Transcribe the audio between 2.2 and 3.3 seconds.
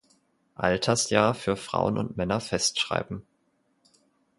festschreiben.